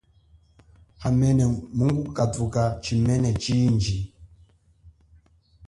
[1.03, 1.43] Hamene
[1.77, 3.97] mungukathuka chimene chindji.